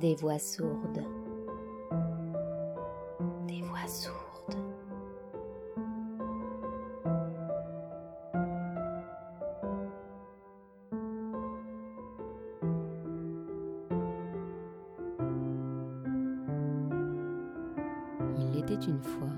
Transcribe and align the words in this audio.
Des 0.00 0.14
voix 0.14 0.38
sourdes. 0.38 1.04
Des 3.46 3.60
voix 3.60 3.86
sourdes. 3.86 4.56
Il 18.38 18.58
était 18.58 18.74
une 18.86 19.02
fois 19.02 19.28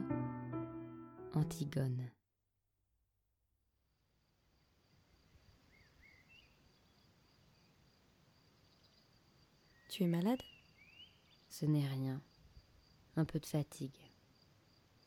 Antigone. 1.35 2.09
Tu 9.93 10.05
es 10.05 10.07
malade? 10.07 10.41
Ce 11.51 11.67
n'est 11.67 11.87
rien. 11.87 12.19
Un 13.15 13.27
peu 13.27 13.39
de 13.39 13.45
fatigue. 13.45 14.01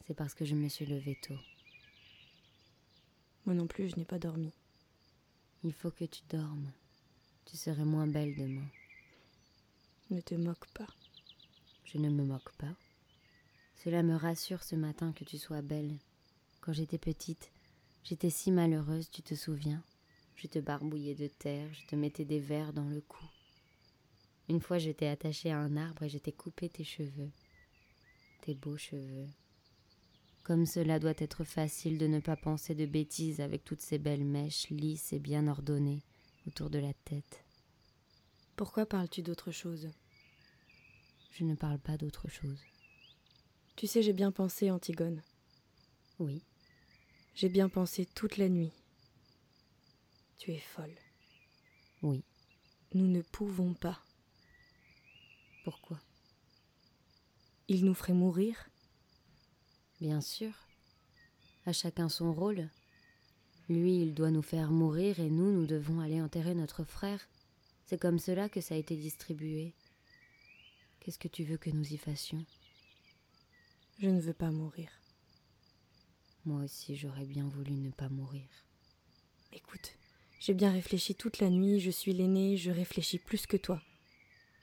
C'est 0.05 0.13
parce 0.13 0.35
que 0.35 0.45
je 0.45 0.53
me 0.53 0.70
suis 0.70 0.85
levée 0.85 1.17
tôt. 1.23 1.39
Moi 3.48 3.55
non 3.55 3.66
plus, 3.66 3.90
je 3.90 3.95
n'ai 3.95 4.05
pas 4.05 4.20
dormi. 4.20 4.53
Il 5.63 5.73
faut 5.73 5.90
que 5.90 6.05
tu 6.05 6.21
dormes. 6.29 6.71
Tu 7.45 7.57
serais 7.57 7.84
moins 7.84 8.05
belle 8.05 8.35
demain. 8.35 8.67
Ne 10.12 10.21
te 10.21 10.35
moque 10.35 10.67
pas. 10.67 10.93
Je 11.85 11.98
ne 11.98 12.12
me 12.12 12.23
moque 12.23 12.54
pas. 12.57 12.76
Cela 13.84 14.04
me 14.04 14.13
rassure 14.13 14.62
ce 14.62 14.76
matin 14.76 15.13
que 15.13 15.23
tu 15.23 15.40
sois 15.40 15.63
belle. 15.63 15.98
Quand 16.62 16.73
j'étais 16.73 16.99
petite, 16.99 17.49
j'étais 18.04 18.29
si 18.29 18.52
malheureuse, 18.52 19.09
tu 19.09 19.23
te 19.23 19.34
souviens? 19.34 19.82
Je 20.35 20.45
te 20.45 20.60
barbouillais 20.60 21.15
de 21.15 21.27
terre, 21.27 21.73
je 21.73 21.88
te 21.88 21.95
mettais 21.95 22.26
des 22.26 22.40
vers 22.40 22.71
dans 22.71 22.88
le 22.88 23.01
cou. 23.01 23.26
Une 24.49 24.62
fois, 24.62 24.77
je 24.77 24.91
t'ai 24.91 25.07
attachée 25.07 25.51
à 25.51 25.57
un 25.60 25.76
arbre 25.77 26.04
et 26.04 26.10
je 26.10 26.18
t'ai 26.18 26.32
coupé 26.32 26.70
tes 26.70 26.84
cheveux. 26.84 27.32
Tes 28.41 28.54
beaux 28.54 28.77
cheveux. 28.77 29.27
Comme 30.43 30.68
cela 30.68 30.99
doit 30.99 31.13
être 31.18 31.43
facile 31.43 31.98
de 31.98 32.05
ne 32.05 32.20
pas 32.20 32.35
penser 32.35 32.76
de 32.76 32.85
bêtises 32.85 33.41
avec 33.41 33.63
toutes 33.63 33.82
ces 33.82 33.98
belles 33.98 34.26
mèches 34.26 34.70
lisses 34.70 35.12
et 35.13 35.20
bien 35.20 35.48
ordonnées 35.48 36.04
autour 36.48 36.70
de 36.70 36.77
la 36.77 36.93
tête. 36.93 37.43
Pourquoi 38.55 38.85
parles-tu 38.85 39.23
d'autre 39.23 39.51
chose? 39.51 39.90
Je 41.32 41.43
ne 41.43 41.55
parle 41.55 41.79
pas 41.79 41.98
d'autre 41.98 42.29
chose. 42.29 42.62
Tu 43.76 43.88
sais, 43.88 44.01
j'ai 44.04 44.13
bien 44.13 44.32
pensé, 44.32 44.70
Antigone. 44.71 45.21
Oui, 46.20 46.43
J'ai 47.34 47.49
bien 47.49 47.68
pensé 47.68 48.05
toute 48.05 48.38
la 48.38 48.48
nuit. 48.48 48.71
Tu 50.38 50.51
es 50.51 50.60
folle. 50.60 50.96
oui. 52.04 52.23
Nous 52.93 53.07
ne 53.07 53.21
pouvons 53.21 53.73
pas. 53.73 53.99
Pourquoi 55.66 55.99
Il 57.68 57.85
nous 57.85 57.96
ferait 57.96 58.13
mourir 58.13 58.70
Bien 59.99 60.22
sûr. 60.22 60.54
À 61.66 61.74
chacun 61.74 62.07
son 62.07 62.32
rôle. 62.32 62.70
Lui, 63.68 63.99
il 63.99 64.13
doit 64.13 64.30
nous 64.30 64.44
faire 64.44 64.69
mourir 64.69 65.19
et 65.19 65.31
nous, 65.31 65.52
nous 65.52 65.66
devons 65.66 66.02
aller 66.02 66.22
enterrer 66.22 66.53
notre 66.53 66.84
frère. 66.84 67.28
C'est 67.88 68.00
comme 68.00 68.19
cela 68.19 68.47
que 68.47 68.62
ça 68.62 68.75
a 68.75 68.78
été 68.78 68.96
distribué. 68.96 69.74
Qu'est-ce 71.00 71.18
que 71.18 71.28
tu 71.28 71.44
veux 71.44 71.57
que 71.57 71.72
nous 71.72 71.94
y 71.94 71.97
fassions? 71.97 72.46
Je 73.97 74.09
ne 74.09 74.22
veux 74.22 74.34
pas 74.34 74.52
mourir. 74.52 74.90
Moi 76.46 76.62
aussi, 76.62 76.96
j'aurais 76.96 77.25
bien 77.25 77.47
voulu 77.47 77.72
ne 77.72 77.90
pas 77.90 78.09
mourir. 78.09 78.47
Écoute, 79.52 79.94
j'ai 80.40 80.53
bien 80.53 80.72
réfléchi 80.72 81.16
toute 81.16 81.40
la 81.40 81.50
nuit, 81.50 81.79
je 81.79 81.90
suis 81.90 82.13
l'aîné, 82.13 82.56
je 82.56 82.69
réfléchis 82.69 83.18
plus 83.18 83.47
que 83.47 83.57
toi. 83.57 83.81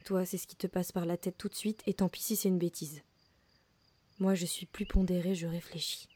Toi, 0.05 0.25
c'est 0.25 0.39
ce 0.39 0.47
qui 0.47 0.57
te 0.57 0.67
passe 0.67 0.93
par 0.93 1.07
la 1.07 1.17
tête 1.17 1.39
tout 1.39 1.49
de 1.49 1.55
suite, 1.55 1.83
et 1.87 1.95
tant 1.95 2.09
pis 2.09 2.23
si 2.23 2.37
c'est 2.37 2.49
une 2.49 2.59
bêtise. 2.59 3.03
Moi, 4.19 4.35
je 4.35 4.47
suis 4.47 4.67
plus 4.67 4.87
pondéré, 4.87 5.35
je 5.35 5.47
réfléchis. 5.47 6.09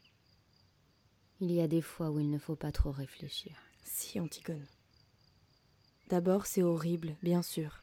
Il 1.41 1.53
y 1.53 1.61
a 1.61 1.69
des 1.69 1.83
fois 1.83 2.11
où 2.11 2.19
il 2.19 2.31
ne 2.31 2.39
faut 2.39 2.57
pas 2.57 2.73
trop 2.73 2.91
réfléchir. 2.91 3.57
Si, 3.85 4.19
Antigone. 4.19 4.67
D'abord, 6.09 6.47
c'est 6.47 6.63
horrible, 6.63 7.17
bien 7.23 7.43
sûr. 7.43 7.83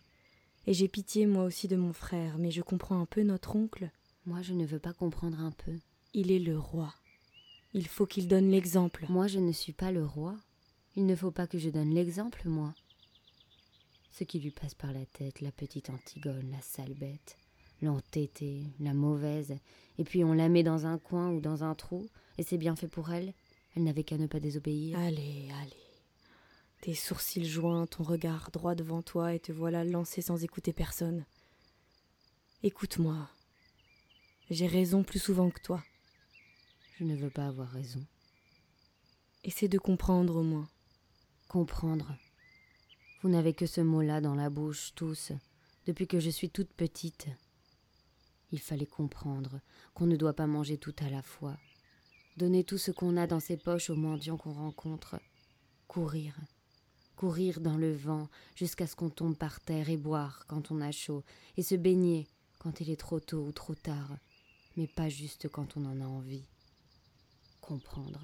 Et 0.65 0.73
j'ai 0.73 0.87
pitié 0.87 1.25
moi 1.25 1.43
aussi 1.43 1.67
de 1.67 1.75
mon 1.75 1.93
frère, 1.93 2.37
mais 2.37 2.51
je 2.51 2.61
comprends 2.61 2.99
un 2.99 3.05
peu 3.05 3.21
notre 3.23 3.55
oncle. 3.55 3.91
Moi, 4.25 4.41
je 4.41 4.53
ne 4.53 4.65
veux 4.65 4.79
pas 4.79 4.93
comprendre 4.93 5.39
un 5.39 5.51
peu. 5.51 5.77
Il 6.13 6.31
est 6.31 6.39
le 6.39 6.57
roi. 6.57 6.93
Il 7.73 7.87
faut 7.87 8.05
qu'il 8.05 8.27
donne 8.27 8.49
l'exemple. 8.49 9.05
Moi, 9.09 9.27
je 9.27 9.39
ne 9.39 9.51
suis 9.51 9.73
pas 9.73 9.91
le 9.91 10.05
roi. 10.05 10.37
Il 10.95 11.05
ne 11.05 11.15
faut 11.15 11.31
pas 11.31 11.47
que 11.47 11.57
je 11.57 11.69
donne 11.69 11.93
l'exemple, 11.93 12.47
moi. 12.47 12.73
Ce 14.13 14.23
qui 14.23 14.39
lui 14.39 14.51
passe 14.51 14.75
par 14.75 14.93
la 14.93 15.07
tête, 15.07 15.41
la 15.41 15.51
petite 15.51 15.89
Antigone, 15.89 16.51
la 16.51 16.61
sale 16.61 16.93
bête, 16.93 17.35
l'entêtée, 17.81 18.67
la 18.79 18.93
mauvaise, 18.93 19.57
et 19.97 20.03
puis 20.03 20.23
on 20.23 20.33
la 20.33 20.49
met 20.49 20.61
dans 20.61 20.85
un 20.85 20.99
coin 20.99 21.31
ou 21.31 21.41
dans 21.41 21.63
un 21.63 21.73
trou, 21.73 22.07
et 22.37 22.43
c'est 22.43 22.59
bien 22.59 22.75
fait 22.75 22.87
pour 22.87 23.11
elle. 23.11 23.33
Elle 23.75 23.83
n'avait 23.83 24.03
qu'à 24.03 24.19
ne 24.19 24.27
pas 24.27 24.39
désobéir. 24.39 24.99
Allez, 24.99 25.49
allez. 25.59 25.73
Tes 26.81 26.93
sourcils 26.93 27.49
joints, 27.49 27.87
ton 27.87 28.03
regard 28.03 28.51
droit 28.51 28.75
devant 28.75 29.01
toi, 29.01 29.33
et 29.33 29.39
te 29.39 29.51
voilà 29.51 29.83
lancé 29.83 30.21
sans 30.21 30.43
écouter 30.43 30.73
personne. 30.73 31.25
Écoute-moi. 32.61 33.27
J'ai 34.51 34.67
raison 34.67 35.03
plus 35.03 35.17
souvent 35.17 35.49
que 35.49 35.61
toi. 35.61 35.83
Je 36.99 37.03
ne 37.03 37.15
veux 37.15 37.31
pas 37.31 37.47
avoir 37.47 37.69
raison. 37.69 38.05
Essaie 39.43 39.67
de 39.67 39.79
comprendre 39.79 40.35
au 40.35 40.43
moins. 40.43 40.69
Comprendre. 41.47 42.15
Vous 43.23 43.29
n'avez 43.29 43.53
que 43.53 43.65
ce 43.65 43.79
mot-là 43.79 44.19
dans 44.19 44.35
la 44.35 44.49
bouche, 44.49 44.91
tous, 44.95 45.31
depuis 45.87 46.07
que 46.07 46.19
je 46.19 46.29
suis 46.29 46.49
toute 46.49 46.73
petite. 46.73 47.29
Il 48.51 48.59
fallait 48.59 48.85
comprendre 48.85 49.61
qu'on 49.93 50.07
ne 50.07 50.17
doit 50.17 50.33
pas 50.33 50.45
manger 50.45 50.77
tout 50.77 50.93
à 50.99 51.09
la 51.09 51.21
fois. 51.21 51.57
Donner 52.35 52.65
tout 52.65 52.77
ce 52.77 52.91
qu'on 52.91 53.15
a 53.15 53.25
dans 53.25 53.39
ses 53.39 53.55
poches 53.55 53.89
aux 53.89 53.95
mendiants 53.95 54.35
qu'on 54.35 54.51
rencontre. 54.51 55.21
Courir. 55.87 56.35
Courir 57.15 57.61
dans 57.61 57.77
le 57.77 57.93
vent 57.93 58.27
jusqu'à 58.55 58.87
ce 58.87 58.95
qu'on 58.97 59.09
tombe 59.09 59.37
par 59.37 59.61
terre 59.61 59.89
et 59.89 59.95
boire 59.95 60.43
quand 60.49 60.69
on 60.71 60.81
a 60.81 60.91
chaud, 60.91 61.23
et 61.55 61.63
se 61.63 61.75
baigner 61.75 62.27
quand 62.59 62.81
il 62.81 62.89
est 62.89 62.99
trop 62.99 63.21
tôt 63.21 63.45
ou 63.45 63.53
trop 63.53 63.73
tard, 63.73 64.17
mais 64.75 64.87
pas 64.87 65.07
juste 65.07 65.47
quand 65.47 65.77
on 65.77 65.85
en 65.85 66.01
a 66.01 66.05
envie. 66.05 66.43
Comprendre. 67.61 68.19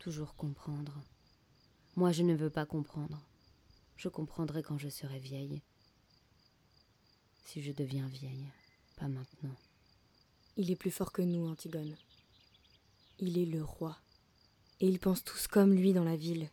Toujours 0.00 0.34
comprendre. 0.34 1.04
Moi, 1.94 2.10
je 2.10 2.24
ne 2.24 2.34
veux 2.34 2.50
pas 2.50 2.66
comprendre. 2.66 3.24
Je 3.98 4.08
comprendrai 4.08 4.62
quand 4.62 4.78
je 4.78 4.88
serai 4.88 5.18
vieille. 5.18 5.60
Si 7.44 7.62
je 7.62 7.72
deviens 7.72 8.06
vieille, 8.06 8.46
pas 8.96 9.08
maintenant. 9.08 9.56
Il 10.56 10.70
est 10.70 10.76
plus 10.76 10.92
fort 10.92 11.10
que 11.10 11.20
nous, 11.20 11.48
Antigone. 11.48 11.96
Il 13.18 13.38
est 13.38 13.44
le 13.44 13.64
roi. 13.64 13.98
Et 14.80 14.86
ils 14.86 15.00
pensent 15.00 15.24
tous 15.24 15.48
comme 15.48 15.74
lui 15.74 15.92
dans 15.92 16.04
la 16.04 16.14
ville. 16.14 16.48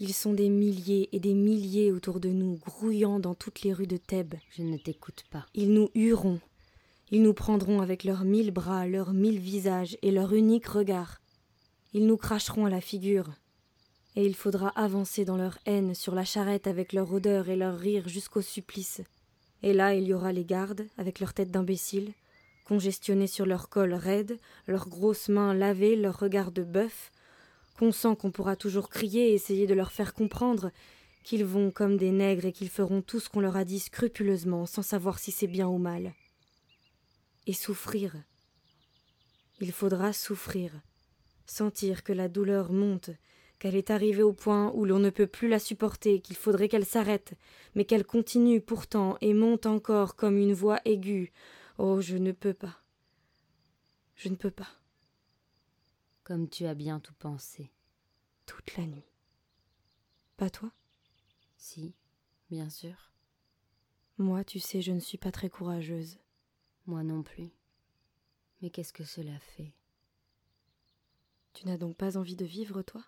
Ils 0.00 0.12
sont 0.12 0.34
des 0.34 0.48
milliers 0.48 1.08
et 1.12 1.20
des 1.20 1.34
milliers 1.34 1.92
autour 1.92 2.18
de 2.18 2.30
nous, 2.30 2.56
grouillant 2.56 3.20
dans 3.20 3.36
toutes 3.36 3.62
les 3.62 3.72
rues 3.72 3.86
de 3.86 3.96
Thèbes. 3.96 4.34
Je 4.50 4.62
ne 4.62 4.76
t'écoute 4.76 5.24
pas. 5.30 5.46
Ils 5.54 5.72
nous 5.72 5.88
hueront. 5.94 6.40
Ils 7.12 7.22
nous 7.22 7.32
prendront 7.32 7.80
avec 7.80 8.02
leurs 8.02 8.24
mille 8.24 8.50
bras, 8.50 8.88
leurs 8.88 9.12
mille 9.12 9.38
visages 9.38 9.96
et 10.02 10.10
leur 10.10 10.34
unique 10.34 10.66
regard. 10.66 11.20
Ils 11.92 12.06
nous 12.06 12.16
cracheront 12.16 12.66
à 12.66 12.70
la 12.70 12.80
figure. 12.80 13.30
Et 14.16 14.24
il 14.24 14.34
faudra 14.34 14.70
avancer 14.70 15.24
dans 15.24 15.36
leur 15.36 15.58
haine 15.66 15.94
sur 15.94 16.14
la 16.14 16.24
charrette 16.24 16.66
avec 16.66 16.92
leur 16.92 17.12
odeur 17.12 17.48
et 17.48 17.56
leur 17.56 17.78
rire 17.78 18.08
jusqu'au 18.08 18.40
supplice. 18.40 19.02
Et 19.62 19.72
là, 19.72 19.94
il 19.94 20.04
y 20.04 20.14
aura 20.14 20.32
les 20.32 20.44
gardes, 20.44 20.86
avec 20.96 21.20
leurs 21.20 21.34
têtes 21.34 21.50
d'imbéciles, 21.50 22.12
congestionnés 22.64 23.26
sur 23.26 23.46
leur 23.46 23.68
col 23.68 23.94
raide, 23.94 24.38
leurs 24.66 24.88
grosses 24.88 25.28
mains 25.28 25.54
lavées, 25.54 25.96
leurs 25.96 26.18
regards 26.18 26.52
de 26.52 26.62
bœuf, 26.62 27.12
qu'on 27.78 27.92
sent 27.92 28.16
qu'on 28.18 28.30
pourra 28.30 28.56
toujours 28.56 28.88
crier 28.88 29.30
et 29.30 29.34
essayer 29.34 29.66
de 29.66 29.74
leur 29.74 29.92
faire 29.92 30.14
comprendre 30.14 30.70
qu'ils 31.22 31.44
vont 31.44 31.70
comme 31.70 31.96
des 31.96 32.12
nègres 32.12 32.46
et 32.46 32.52
qu'ils 32.52 32.70
feront 32.70 33.02
tout 33.02 33.20
ce 33.20 33.28
qu'on 33.28 33.40
leur 33.40 33.56
a 33.56 33.64
dit 33.64 33.80
scrupuleusement, 33.80 34.64
sans 34.64 34.82
savoir 34.82 35.18
si 35.18 35.30
c'est 35.30 35.46
bien 35.46 35.68
ou 35.68 35.78
mal. 35.78 36.14
Et 37.46 37.52
souffrir. 37.52 38.14
Il 39.60 39.72
faudra 39.72 40.12
souffrir, 40.12 40.72
sentir 41.46 42.02
que 42.02 42.12
la 42.12 42.28
douleur 42.28 42.72
monte, 42.72 43.10
qu'elle 43.58 43.76
est 43.76 43.90
arrivée 43.90 44.22
au 44.22 44.32
point 44.32 44.70
où 44.74 44.84
l'on 44.84 44.98
ne 44.98 45.10
peut 45.10 45.26
plus 45.26 45.48
la 45.48 45.58
supporter, 45.58 46.20
qu'il 46.20 46.36
faudrait 46.36 46.68
qu'elle 46.68 46.84
s'arrête, 46.84 47.34
mais 47.74 47.84
qu'elle 47.84 48.04
continue 48.04 48.60
pourtant 48.60 49.16
et 49.20 49.34
monte 49.34 49.66
encore 49.66 50.16
comme 50.16 50.36
une 50.36 50.54
voix 50.54 50.80
aiguë. 50.84 51.32
Oh, 51.78 52.00
je 52.00 52.16
ne 52.16 52.32
peux 52.32 52.54
pas. 52.54 52.82
Je 54.14 54.28
ne 54.28 54.36
peux 54.36 54.50
pas. 54.50 54.68
Comme 56.24 56.48
tu 56.48 56.66
as 56.66 56.74
bien 56.74 57.00
tout 57.00 57.14
pensé. 57.18 57.70
Toute 58.46 58.76
la 58.76 58.86
nuit. 58.86 59.10
Pas 60.36 60.50
toi? 60.50 60.70
Si, 61.56 61.94
bien 62.50 62.68
sûr. 62.70 63.12
Moi, 64.18 64.44
tu 64.44 64.60
sais, 64.60 64.80
je 64.82 64.92
ne 64.92 65.00
suis 65.00 65.18
pas 65.18 65.32
très 65.32 65.50
courageuse. 65.50 66.18
Moi 66.86 67.02
non 67.02 67.22
plus. 67.22 67.50
Mais 68.62 68.70
qu'est-ce 68.70 68.92
que 68.92 69.04
cela 69.04 69.38
fait? 69.38 69.72
Tu 71.52 71.66
n'as 71.66 71.76
donc 71.76 71.96
pas 71.96 72.16
envie 72.16 72.36
de 72.36 72.44
vivre, 72.44 72.82
toi? 72.82 73.02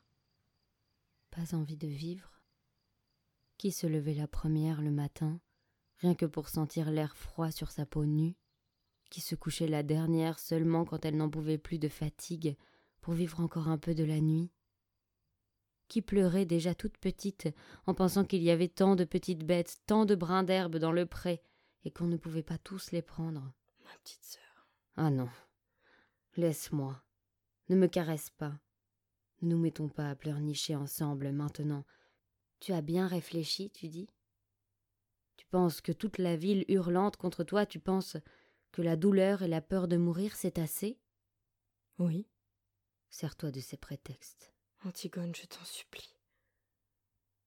Pas 1.39 1.55
envie 1.55 1.77
de 1.77 1.87
vivre 1.87 2.43
Qui 3.59 3.71
se 3.71 3.87
levait 3.87 4.15
la 4.15 4.27
première 4.27 4.83
le 4.83 4.91
matin 4.91 5.39
rien 5.99 6.17
que 6.17 6.27
pour 6.27 6.49
sentir 6.49 6.91
l'air 6.91 7.17
froid 7.17 7.53
sur 7.53 7.71
sa 7.71 7.87
peau 7.87 8.05
nue, 8.07 8.35
qui 9.09 9.21
se 9.21 9.37
couchait 9.37 9.69
la 9.69 9.85
dernière 9.85 10.41
seulement 10.41 10.85
quand 10.85 11.05
elle 11.05 11.17
n'en 11.17 11.31
pouvait 11.31 11.57
plus 11.57 11.79
de 11.79 11.89
fatigue, 11.89 12.57
pour 13.01 13.15
vivre 13.15 13.39
encore 13.39 13.69
un 13.69 13.79
peu 13.79 13.95
de 13.95 14.03
la 14.03 14.21
nuit 14.21 14.51
qui 15.87 16.03
pleurait 16.03 16.45
déjà 16.45 16.75
toute 16.75 16.99
petite 16.99 17.49
en 17.87 17.95
pensant 17.95 18.25
qu'il 18.25 18.43
y 18.43 18.51
avait 18.51 18.67
tant 18.67 18.97
de 18.97 19.05
petites 19.05 19.45
bêtes, 19.45 19.79
tant 19.87 20.07
de 20.07 20.17
brins 20.17 20.43
d'herbe 20.43 20.77
dans 20.77 20.93
le 20.93 21.07
pré, 21.07 21.41
et 21.85 21.93
qu'on 21.93 22.07
ne 22.07 22.17
pouvait 22.17 22.43
pas 22.43 22.59
tous 22.59 22.91
les 22.91 23.01
prendre. 23.01 23.53
Ma 23.85 23.97
petite 24.03 24.25
sœur. 24.25 24.69
Ah 24.97 25.11
non. 25.11 25.29
Laisse-moi. 26.37 27.01
Ne 27.69 27.77
me 27.77 27.87
caresse 27.87 28.31
pas. 28.31 28.59
Ne 29.43 29.51
nous 29.51 29.59
mettons 29.59 29.89
pas 29.89 30.11
à 30.11 30.15
pleurnicher 30.15 30.75
ensemble 30.75 31.33
maintenant. 31.33 31.85
Tu 32.61 32.73
as 32.73 32.83
bien 32.83 33.07
réfléchi, 33.07 33.71
tu 33.71 33.89
dis? 33.89 34.09
Tu 35.37 35.47
penses 35.47 35.81
que 35.81 35.93
toute 35.93 36.19
la 36.19 36.37
ville 36.37 36.65
hurlante 36.69 37.17
contre 37.17 37.45
toi, 37.45 37.65
tu 37.65 37.79
penses 37.79 38.17
que 38.73 38.83
la 38.83 38.97
douleur 38.97 39.43
et 39.43 39.49
la 39.49 39.61
peur 39.61 39.87
de 39.87 39.97
mourir, 39.97 40.35
c'est 40.35 40.59
assez? 40.59 40.99
Oui. 41.99 42.27
Sers-toi 43.11 43.51
de 43.51 43.61
ces 43.61 43.77
prétextes. 43.77 44.53
Antigone, 44.85 45.35
je 45.35 45.47
t'en 45.47 45.65
supplie. 45.65 46.15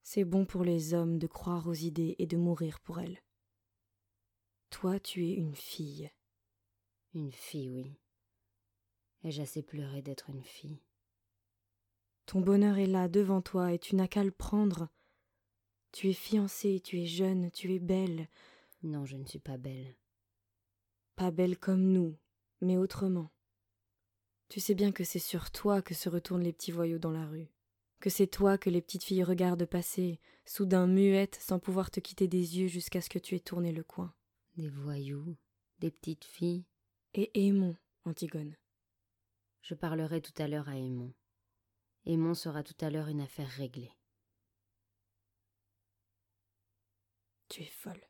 C'est 0.01 0.25
bon 0.25 0.45
pour 0.45 0.63
les 0.63 0.93
hommes 0.93 1.19
de 1.19 1.27
croire 1.27 1.67
aux 1.67 1.73
idées 1.73 2.15
et 2.19 2.25
de 2.25 2.38
mourir 2.38 2.79
pour 2.79 2.99
elles. 2.99 3.21
Toi, 4.69 4.99
tu 4.99 5.27
es 5.27 5.33
une 5.33 5.55
fille. 5.55 6.09
Une 7.13 7.31
fille, 7.31 7.69
oui. 7.69 7.99
Ai-je 9.23 9.41
assez 9.41 9.61
pleuré 9.61 10.01
d'être 10.01 10.29
une 10.29 10.43
fille? 10.43 10.81
Ton 12.25 12.41
bonheur 12.41 12.77
est 12.77 12.85
là 12.85 13.07
devant 13.07 13.41
toi 13.41 13.73
et 13.73 13.79
tu 13.79 13.95
n'as 13.95 14.07
qu'à 14.07 14.23
le 14.23 14.31
prendre. 14.31 14.89
Tu 15.91 16.09
es 16.09 16.13
fiancée, 16.13 16.79
tu 16.79 17.01
es 17.01 17.06
jeune, 17.06 17.51
tu 17.51 17.73
es 17.73 17.79
belle. 17.79 18.27
Non, 18.83 19.06
je 19.06 19.18
ne 19.18 19.25
suis 19.25 19.39
pas 19.39 19.57
belle. 19.57 19.95
Pas 21.15 21.31
belle 21.31 21.57
comme 21.57 21.91
nous, 21.91 22.18
mais 22.62 22.77
autrement. 22.77 23.31
Tu 24.50 24.59
sais 24.59 24.75
bien 24.75 24.91
que 24.91 25.03
c'est 25.03 25.19
sur 25.19 25.51
toi 25.51 25.81
que 25.81 25.94
se 25.94 26.09
retournent 26.09 26.44
les 26.44 26.53
petits 26.53 26.71
voyous 26.71 27.00
dans 27.00 27.12
la 27.12 27.25
rue, 27.25 27.50
que 28.00 28.09
c'est 28.09 28.27
toi 28.27 28.57
que 28.57 28.69
les 28.69 28.81
petites 28.81 29.03
filles 29.03 29.24
regardent 29.24 29.65
passer, 29.65 30.19
soudain 30.45 30.88
muettes, 30.88 31.39
sans 31.41 31.59
pouvoir 31.59 31.91
te 31.91 32.00
quitter 32.00 32.27
des 32.27 32.59
yeux 32.59 32.67
jusqu'à 32.67 33.01
ce 33.01 33.09
que 33.09 33.19
tu 33.19 33.35
aies 33.35 33.39
tourné 33.39 33.71
le 33.71 33.83
coin. 33.83 34.13
Des 34.57 34.67
voyous, 34.67 35.38
des 35.79 35.91
petites 35.91 36.25
filles. 36.25 36.65
Et 37.13 37.29
Aimon, 37.47 37.75
Antigone. 38.06 38.56
Je 39.62 39.75
parlerai 39.75 40.21
tout 40.21 40.33
à 40.38 40.47
l'heure 40.47 40.69
à 40.69 40.77
Aimon. 40.77 41.13
Aimon 42.06 42.33
sera 42.33 42.63
tout 42.63 42.75
à 42.83 42.89
l'heure 42.89 43.09
une 43.09 43.21
affaire 43.21 43.50
réglée. 43.50 43.92
Tu 47.50 47.62
es 47.62 47.68
folle. 47.68 48.01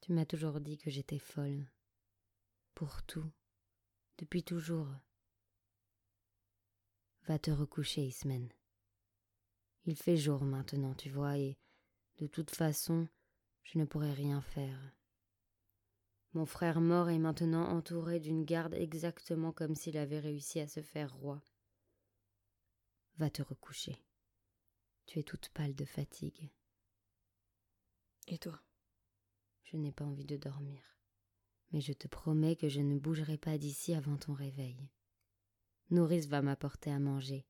Tu 0.00 0.12
m'as 0.12 0.26
toujours 0.26 0.60
dit 0.60 0.78
que 0.78 0.90
j'étais 0.90 1.18
folle. 1.18 1.66
Pour 2.74 3.02
tout. 3.02 3.30
Depuis 4.18 4.44
toujours. 4.44 4.88
Va 7.26 7.38
te 7.38 7.50
recoucher, 7.50 8.02
Ismen. 8.02 8.52
Il 9.84 9.96
fait 9.96 10.16
jour 10.16 10.44
maintenant, 10.44 10.94
tu 10.94 11.10
vois, 11.10 11.38
et 11.38 11.58
de 12.18 12.26
toute 12.26 12.50
façon, 12.50 13.08
je 13.62 13.78
ne 13.78 13.84
pourrai 13.84 14.12
rien 14.12 14.42
faire. 14.42 14.92
Mon 16.34 16.46
frère 16.46 16.80
mort 16.80 17.08
est 17.08 17.18
maintenant 17.18 17.68
entouré 17.68 18.20
d'une 18.20 18.44
garde 18.44 18.74
exactement 18.74 19.52
comme 19.52 19.74
s'il 19.74 19.96
avait 19.96 20.20
réussi 20.20 20.60
à 20.60 20.68
se 20.68 20.82
faire 20.82 21.14
roi. 21.14 21.42
Va 23.18 23.30
te 23.30 23.42
recoucher. 23.42 24.00
Tu 25.06 25.18
es 25.18 25.24
toute 25.24 25.48
pâle 25.48 25.74
de 25.74 25.84
fatigue. 25.84 26.50
Et 28.28 28.38
toi? 28.38 28.62
Je 29.64 29.76
n'ai 29.76 29.90
pas 29.90 30.04
envie 30.04 30.24
de 30.24 30.36
dormir. 30.36 30.80
Mais 31.72 31.80
je 31.80 31.92
te 31.92 32.06
promets 32.06 32.54
que 32.54 32.68
je 32.68 32.80
ne 32.80 32.96
bougerai 32.96 33.36
pas 33.36 33.58
d'ici 33.58 33.92
avant 33.92 34.16
ton 34.16 34.34
réveil. 34.34 34.88
Nourrice 35.90 36.26
va 36.26 36.42
m'apporter 36.42 36.92
à 36.92 37.00
manger. 37.00 37.44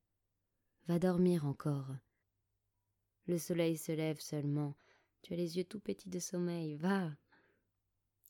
Va 0.86 0.98
dormir 0.98 1.44
encore. 1.44 1.94
Le 3.26 3.36
soleil 3.36 3.76
se 3.76 3.92
lève 3.92 4.20
seulement. 4.20 4.74
Tu 5.20 5.34
as 5.34 5.36
les 5.36 5.58
yeux 5.58 5.64
tout 5.64 5.80
petits 5.80 6.08
de 6.08 6.18
sommeil. 6.18 6.76
Va. 6.76 7.10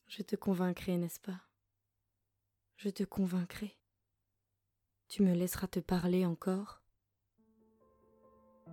Je 0.09 0.23
te 0.23 0.35
convaincrai, 0.35 0.97
n'est-ce 0.97 1.21
pas? 1.21 1.41
Je 2.79 2.89
te 2.89 3.05
convaincrai. 3.05 3.77
Tu 5.07 5.23
me 5.23 5.35
laisseras 5.35 5.69
te 5.69 5.79
parler 5.81 6.27
encore? 6.27 6.83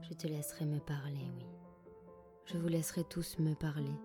Je 0.01 0.13
te 0.13 0.27
laisserai 0.27 0.65
me 0.65 0.79
parler, 0.79 1.27
oui. 1.37 1.45
Je 2.45 2.57
vous 2.57 2.67
laisserai 2.67 3.03
tous 3.03 3.39
me 3.39 3.53
parler. 3.53 3.95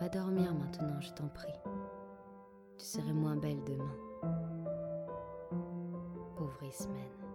Va 0.00 0.08
dormir 0.08 0.54
maintenant, 0.54 1.00
je 1.00 1.12
t'en 1.12 1.28
prie. 1.28 1.52
Tu 2.78 2.84
serais 2.84 3.12
moins 3.12 3.36
belle 3.36 3.62
demain 3.64 3.96
pauvre 6.36 6.62
Ismène. 6.62 7.25